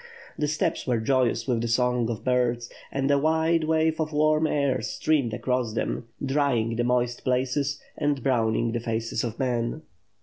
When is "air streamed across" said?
4.47-5.73